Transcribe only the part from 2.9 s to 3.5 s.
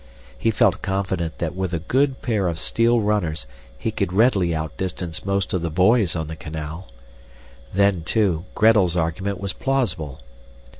runners